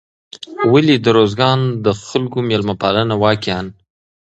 ولې 0.73 0.95
د 0.99 1.07
روزګان 1.17 1.59
د 1.85 1.87
خلکو 2.07 2.37
میلمه 2.49 2.75
پالنه 2.81 3.15
واقعا 3.23 3.59